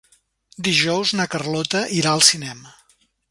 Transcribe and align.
Dijous 0.67 1.11
na 1.19 1.27
Carlota 1.35 1.83
irà 2.01 2.17
al 2.17 2.25
cinema. 2.31 2.75